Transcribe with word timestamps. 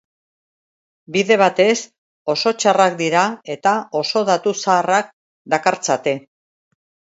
Bide 1.17 1.35
batez, 1.41 1.73
oso 2.35 2.53
txarrak 2.63 2.97
dira 3.03 3.27
eta 3.57 3.75
oso 4.01 4.25
datu 4.33 4.57
zaharrak 4.65 5.15
dakartzate. 5.57 6.19